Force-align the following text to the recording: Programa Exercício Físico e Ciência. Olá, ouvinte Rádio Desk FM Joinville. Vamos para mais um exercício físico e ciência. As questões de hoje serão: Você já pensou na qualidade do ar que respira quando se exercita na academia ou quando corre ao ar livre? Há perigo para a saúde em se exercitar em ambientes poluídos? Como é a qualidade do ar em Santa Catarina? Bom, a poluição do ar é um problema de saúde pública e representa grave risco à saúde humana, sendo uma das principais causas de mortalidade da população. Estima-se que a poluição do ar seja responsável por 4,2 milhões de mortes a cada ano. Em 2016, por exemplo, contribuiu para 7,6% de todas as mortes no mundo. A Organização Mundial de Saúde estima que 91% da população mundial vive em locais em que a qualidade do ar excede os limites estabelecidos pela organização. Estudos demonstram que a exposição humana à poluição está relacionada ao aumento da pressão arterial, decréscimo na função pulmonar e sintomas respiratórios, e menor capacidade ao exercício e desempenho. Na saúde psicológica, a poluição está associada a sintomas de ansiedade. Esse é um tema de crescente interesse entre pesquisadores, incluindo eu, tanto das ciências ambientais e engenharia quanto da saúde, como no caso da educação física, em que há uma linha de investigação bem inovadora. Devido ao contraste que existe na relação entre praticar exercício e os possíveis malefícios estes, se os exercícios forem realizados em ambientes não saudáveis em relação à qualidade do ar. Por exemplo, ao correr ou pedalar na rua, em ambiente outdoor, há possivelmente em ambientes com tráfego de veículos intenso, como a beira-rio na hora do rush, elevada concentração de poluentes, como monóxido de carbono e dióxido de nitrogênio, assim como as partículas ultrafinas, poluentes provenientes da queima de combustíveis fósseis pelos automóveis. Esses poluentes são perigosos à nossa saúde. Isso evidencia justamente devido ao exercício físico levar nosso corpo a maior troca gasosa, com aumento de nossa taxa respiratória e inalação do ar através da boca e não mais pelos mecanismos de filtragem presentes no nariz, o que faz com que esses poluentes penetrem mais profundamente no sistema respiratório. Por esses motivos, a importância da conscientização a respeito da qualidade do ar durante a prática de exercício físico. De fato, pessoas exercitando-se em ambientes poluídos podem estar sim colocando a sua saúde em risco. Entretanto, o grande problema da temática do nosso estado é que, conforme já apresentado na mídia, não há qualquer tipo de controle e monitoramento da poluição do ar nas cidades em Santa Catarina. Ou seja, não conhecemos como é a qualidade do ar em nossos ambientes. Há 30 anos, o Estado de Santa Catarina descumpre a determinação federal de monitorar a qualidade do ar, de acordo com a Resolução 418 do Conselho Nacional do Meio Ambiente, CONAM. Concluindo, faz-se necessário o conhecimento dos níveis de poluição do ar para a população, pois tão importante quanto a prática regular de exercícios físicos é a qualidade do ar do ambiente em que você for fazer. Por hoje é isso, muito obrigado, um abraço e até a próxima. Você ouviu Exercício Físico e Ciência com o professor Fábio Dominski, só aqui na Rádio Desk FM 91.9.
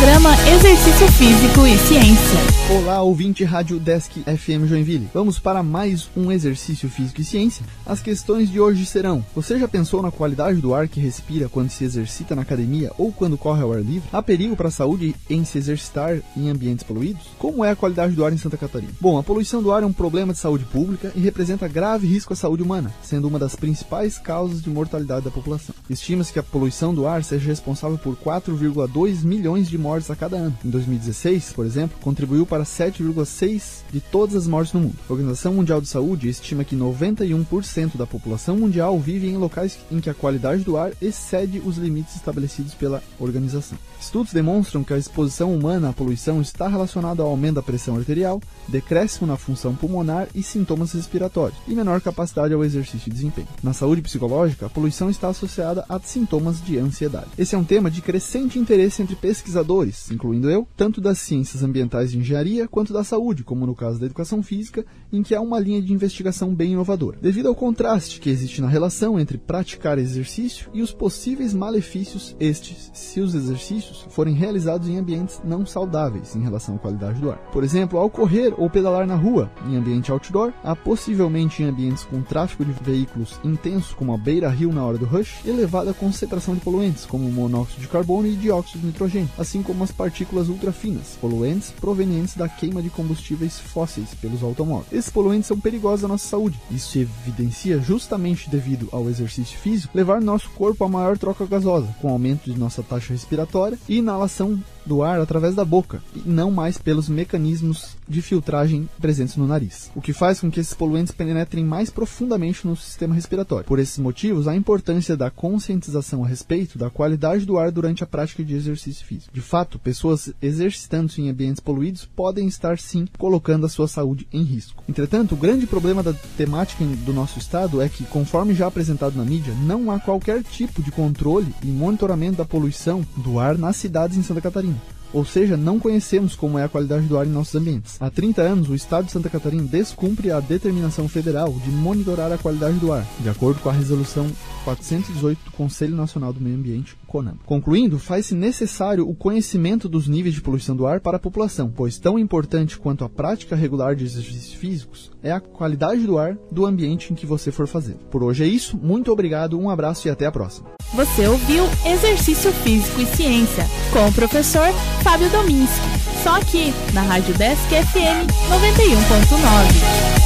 Programa 0.00 0.34
Exercício 0.48 1.12
Físico 1.12 1.66
e 1.66 1.76
Ciência. 1.76 2.40
Olá, 2.70 3.02
ouvinte 3.02 3.44
Rádio 3.44 3.78
Desk 3.78 4.22
FM 4.22 4.66
Joinville. 4.66 5.10
Vamos 5.12 5.38
para 5.38 5.62
mais 5.62 6.08
um 6.16 6.32
exercício 6.32 6.88
físico 6.88 7.20
e 7.20 7.24
ciência. 7.24 7.66
As 7.84 8.00
questões 8.00 8.48
de 8.48 8.58
hoje 8.58 8.86
serão: 8.86 9.22
Você 9.34 9.58
já 9.58 9.68
pensou 9.68 10.00
na 10.00 10.10
qualidade 10.10 10.58
do 10.58 10.72
ar 10.72 10.88
que 10.88 11.00
respira 11.00 11.50
quando 11.50 11.68
se 11.68 11.84
exercita 11.84 12.34
na 12.34 12.40
academia 12.40 12.90
ou 12.96 13.12
quando 13.12 13.36
corre 13.36 13.62
ao 13.62 13.74
ar 13.74 13.82
livre? 13.82 14.08
Há 14.10 14.22
perigo 14.22 14.56
para 14.56 14.68
a 14.68 14.70
saúde 14.70 15.14
em 15.28 15.44
se 15.44 15.58
exercitar 15.58 16.16
em 16.34 16.48
ambientes 16.48 16.82
poluídos? 16.82 17.26
Como 17.38 17.62
é 17.62 17.70
a 17.70 17.76
qualidade 17.76 18.14
do 18.14 18.24
ar 18.24 18.32
em 18.32 18.38
Santa 18.38 18.56
Catarina? 18.56 18.92
Bom, 18.98 19.18
a 19.18 19.22
poluição 19.22 19.62
do 19.62 19.70
ar 19.70 19.82
é 19.82 19.86
um 19.86 19.92
problema 19.92 20.32
de 20.32 20.38
saúde 20.38 20.64
pública 20.64 21.12
e 21.14 21.20
representa 21.20 21.68
grave 21.68 22.06
risco 22.06 22.32
à 22.32 22.36
saúde 22.36 22.62
humana, 22.62 22.90
sendo 23.02 23.28
uma 23.28 23.38
das 23.38 23.54
principais 23.54 24.16
causas 24.16 24.62
de 24.62 24.70
mortalidade 24.70 25.26
da 25.26 25.30
população. 25.30 25.74
Estima-se 25.90 26.32
que 26.32 26.38
a 26.38 26.42
poluição 26.42 26.94
do 26.94 27.06
ar 27.06 27.22
seja 27.22 27.48
responsável 27.48 27.98
por 27.98 28.16
4,2 28.16 29.24
milhões 29.24 29.68
de 29.68 29.76
mortes 29.76 29.89
a 30.10 30.16
cada 30.16 30.36
ano. 30.36 30.56
Em 30.64 30.70
2016, 30.70 31.52
por 31.52 31.66
exemplo, 31.66 31.98
contribuiu 32.00 32.46
para 32.46 32.64
7,6% 32.64 33.82
de 33.92 34.00
todas 34.00 34.36
as 34.36 34.46
mortes 34.46 34.72
no 34.72 34.80
mundo. 34.80 34.96
A 35.08 35.12
Organização 35.12 35.54
Mundial 35.54 35.80
de 35.80 35.88
Saúde 35.88 36.28
estima 36.28 36.64
que 36.64 36.76
91% 36.76 37.96
da 37.96 38.06
população 38.06 38.56
mundial 38.56 38.98
vive 39.00 39.28
em 39.28 39.36
locais 39.36 39.78
em 39.90 40.00
que 40.00 40.08
a 40.08 40.14
qualidade 40.14 40.62
do 40.62 40.76
ar 40.76 40.92
excede 41.00 41.60
os 41.64 41.76
limites 41.76 42.14
estabelecidos 42.16 42.74
pela 42.74 43.02
organização. 43.18 43.78
Estudos 44.00 44.32
demonstram 44.32 44.84
que 44.84 44.94
a 44.94 44.98
exposição 44.98 45.54
humana 45.54 45.90
à 45.90 45.92
poluição 45.92 46.40
está 46.40 46.68
relacionada 46.68 47.22
ao 47.22 47.28
aumento 47.28 47.56
da 47.56 47.62
pressão 47.62 47.96
arterial, 47.96 48.40
decréscimo 48.68 49.26
na 49.26 49.36
função 49.36 49.74
pulmonar 49.74 50.28
e 50.34 50.42
sintomas 50.42 50.92
respiratórios, 50.92 51.58
e 51.66 51.74
menor 51.74 52.00
capacidade 52.00 52.54
ao 52.54 52.64
exercício 52.64 53.08
e 53.08 53.12
desempenho. 53.12 53.48
Na 53.62 53.72
saúde 53.72 54.02
psicológica, 54.02 54.66
a 54.66 54.70
poluição 54.70 55.10
está 55.10 55.28
associada 55.28 55.84
a 55.88 55.98
sintomas 56.00 56.62
de 56.62 56.78
ansiedade. 56.78 57.28
Esse 57.36 57.54
é 57.54 57.58
um 57.58 57.64
tema 57.64 57.90
de 57.90 58.00
crescente 58.00 58.58
interesse 58.58 59.02
entre 59.02 59.16
pesquisadores, 59.16 59.70
incluindo 60.10 60.50
eu, 60.50 60.66
tanto 60.76 61.00
das 61.00 61.18
ciências 61.18 61.62
ambientais 61.62 62.12
e 62.12 62.18
engenharia 62.18 62.68
quanto 62.68 62.92
da 62.92 63.04
saúde, 63.04 63.44
como 63.44 63.66
no 63.66 63.74
caso 63.74 63.98
da 63.98 64.06
educação 64.06 64.42
física, 64.42 64.84
em 65.12 65.22
que 65.22 65.34
há 65.34 65.40
uma 65.40 65.58
linha 65.58 65.82
de 65.82 65.92
investigação 65.92 66.54
bem 66.54 66.72
inovadora. 66.72 67.18
Devido 67.20 67.48
ao 67.48 67.54
contraste 67.54 68.20
que 68.20 68.30
existe 68.30 68.60
na 68.60 68.68
relação 68.68 69.18
entre 69.18 69.38
praticar 69.38 69.98
exercício 69.98 70.70
e 70.72 70.82
os 70.82 70.92
possíveis 70.92 71.54
malefícios 71.54 72.34
estes, 72.38 72.90
se 72.92 73.20
os 73.20 73.34
exercícios 73.34 74.06
forem 74.10 74.34
realizados 74.34 74.88
em 74.88 74.98
ambientes 74.98 75.40
não 75.44 75.64
saudáveis 75.64 76.34
em 76.34 76.42
relação 76.42 76.76
à 76.76 76.78
qualidade 76.78 77.20
do 77.20 77.30
ar. 77.30 77.38
Por 77.52 77.64
exemplo, 77.64 77.98
ao 77.98 78.10
correr 78.10 78.54
ou 78.56 78.68
pedalar 78.68 79.06
na 79.06 79.16
rua, 79.16 79.50
em 79.66 79.76
ambiente 79.76 80.10
outdoor, 80.12 80.52
há 80.62 80.74
possivelmente 80.74 81.62
em 81.62 81.66
ambientes 81.66 82.04
com 82.04 82.22
tráfego 82.22 82.64
de 82.64 82.72
veículos 82.82 83.40
intenso, 83.44 83.94
como 83.96 84.12
a 84.12 84.18
beira-rio 84.18 84.72
na 84.72 84.84
hora 84.84 84.98
do 84.98 85.06
rush, 85.06 85.44
elevada 85.44 85.94
concentração 85.94 86.54
de 86.54 86.60
poluentes, 86.60 87.06
como 87.06 87.30
monóxido 87.30 87.82
de 87.82 87.88
carbono 87.88 88.26
e 88.26 88.36
dióxido 88.36 88.80
de 88.80 88.86
nitrogênio, 88.86 89.30
assim 89.38 89.62
como 89.62 89.69
as 89.82 89.92
partículas 89.92 90.48
ultrafinas, 90.48 91.16
poluentes 91.20 91.70
provenientes 91.70 92.36
da 92.36 92.48
queima 92.48 92.82
de 92.82 92.90
combustíveis 92.90 93.58
fósseis 93.58 94.14
pelos 94.14 94.42
automóveis. 94.42 94.92
Esses 94.92 95.10
poluentes 95.10 95.48
são 95.48 95.58
perigosos 95.58 96.04
à 96.04 96.08
nossa 96.08 96.28
saúde. 96.28 96.60
Isso 96.70 96.98
evidencia 96.98 97.78
justamente 97.80 98.50
devido 98.50 98.88
ao 98.92 99.08
exercício 99.08 99.58
físico 99.58 99.96
levar 99.96 100.20
nosso 100.20 100.50
corpo 100.50 100.84
a 100.84 100.88
maior 100.88 101.16
troca 101.16 101.46
gasosa, 101.46 101.94
com 102.00 102.08
aumento 102.08 102.50
de 102.50 102.58
nossa 102.58 102.82
taxa 102.82 103.12
respiratória 103.12 103.78
e 103.88 103.98
inalação 103.98 104.62
do 104.84 105.02
ar 105.02 105.20
através 105.20 105.54
da 105.54 105.64
boca 105.64 106.02
e 106.14 106.22
não 106.26 106.50
mais 106.50 106.78
pelos 106.78 107.08
mecanismos 107.08 107.96
de 108.08 108.20
filtragem 108.20 108.88
presentes 109.00 109.36
no 109.36 109.46
nariz, 109.46 109.90
o 109.94 110.00
que 110.00 110.12
faz 110.12 110.40
com 110.40 110.50
que 110.50 110.60
esses 110.60 110.74
poluentes 110.74 111.12
penetrem 111.12 111.64
mais 111.64 111.90
profundamente 111.90 112.66
no 112.66 112.76
sistema 112.76 113.14
respiratório. 113.14 113.66
Por 113.66 113.78
esses 113.78 113.98
motivos, 113.98 114.48
a 114.48 114.56
importância 114.56 115.16
da 115.16 115.30
conscientização 115.30 116.24
a 116.24 116.26
respeito 116.26 116.78
da 116.78 116.90
qualidade 116.90 117.46
do 117.46 117.58
ar 117.58 117.70
durante 117.70 118.02
a 118.02 118.06
prática 118.06 118.42
de 118.42 118.54
exercício 118.54 119.06
físico. 119.06 119.32
De 119.32 119.40
fato, 119.40 119.78
pessoas 119.78 120.32
exercitando-se 120.42 121.20
em 121.20 121.30
ambientes 121.30 121.60
poluídos 121.60 122.04
podem 122.04 122.46
estar 122.46 122.78
sim 122.78 123.06
colocando 123.18 123.66
a 123.66 123.68
sua 123.68 123.86
saúde 123.86 124.26
em 124.32 124.42
risco. 124.42 124.82
Entretanto, 124.88 125.34
o 125.34 125.38
grande 125.38 125.66
problema 125.66 126.02
da 126.02 126.12
temática 126.36 126.84
do 126.84 127.12
nosso 127.12 127.38
estado 127.38 127.80
é 127.80 127.88
que, 127.88 128.04
conforme 128.04 128.54
já 128.54 128.66
apresentado 128.66 129.16
na 129.16 129.24
mídia, 129.24 129.54
não 129.62 129.90
há 129.90 130.00
qualquer 130.00 130.42
tipo 130.42 130.82
de 130.82 130.90
controle 130.90 131.54
e 131.62 131.66
monitoramento 131.66 132.38
da 132.38 132.44
poluição 132.44 133.06
do 133.16 133.38
ar 133.38 133.56
nas 133.56 133.76
cidades 133.76 134.16
em 134.16 134.22
Santa 134.22 134.40
Catarina. 134.40 134.79
Ou 135.12 135.24
seja, 135.24 135.56
não 135.56 135.78
conhecemos 135.78 136.34
como 136.34 136.58
é 136.58 136.64
a 136.64 136.68
qualidade 136.68 137.06
do 137.06 137.18
ar 137.18 137.26
em 137.26 137.30
nossos 137.30 137.54
ambientes. 137.54 137.96
Há 138.00 138.10
30 138.10 138.42
anos, 138.42 138.68
o 138.68 138.74
Estado 138.74 139.06
de 139.06 139.12
Santa 139.12 139.28
Catarina 139.28 139.64
descumpre 139.64 140.30
a 140.30 140.40
determinação 140.40 141.08
federal 141.08 141.52
de 141.52 141.70
monitorar 141.70 142.32
a 142.32 142.38
qualidade 142.38 142.78
do 142.78 142.92
ar, 142.92 143.06
de 143.20 143.28
acordo 143.28 143.60
com 143.60 143.68
a 143.68 143.72
Resolução 143.72 144.26
418 144.64 145.44
do 145.44 145.50
Conselho 145.52 145.96
Nacional 145.96 146.32
do 146.32 146.40
Meio 146.40 146.56
Ambiente, 146.56 146.96
CONAM. 147.06 147.34
Concluindo, 147.44 147.98
faz-se 147.98 148.34
necessário 148.34 149.08
o 149.08 149.14
conhecimento 149.14 149.88
dos 149.88 150.06
níveis 150.06 150.34
de 150.34 150.40
poluição 150.40 150.76
do 150.76 150.86
ar 150.86 151.00
para 151.00 151.16
a 151.16 151.20
população, 151.20 151.72
pois 151.74 151.98
tão 151.98 152.18
importante 152.18 152.78
quanto 152.78 153.04
a 153.04 153.08
prática 153.08 153.56
regular 153.56 153.96
de 153.96 154.04
exercícios 154.04 154.52
físicos 154.54 155.10
é 155.22 155.32
a 155.32 155.40
qualidade 155.40 156.06
do 156.06 156.18
ar 156.18 156.36
do 156.50 156.66
ambiente 156.66 157.12
em 157.12 157.16
que 157.16 157.26
você 157.26 157.50
for 157.50 157.66
fazer. 157.66 157.96
Por 158.10 158.22
hoje 158.22 158.44
é 158.44 158.46
isso, 158.46 158.78
muito 158.80 159.12
obrigado, 159.12 159.58
um 159.58 159.68
abraço 159.68 160.08
e 160.08 160.10
até 160.10 160.26
a 160.26 160.32
próxima. 160.32 160.70
Você 160.94 161.26
ouviu 161.26 161.64
Exercício 161.86 162.52
Físico 162.52 163.00
e 163.00 163.06
Ciência 163.06 163.64
com 163.92 164.08
o 164.08 164.12
professor 164.12 164.68
Fábio 165.02 165.28
Dominski, 165.30 165.86
só 166.22 166.36
aqui 166.36 166.72
na 166.92 167.02
Rádio 167.02 167.34
Desk 167.34 167.68
FM 167.68 168.30
91.9. 168.48 170.20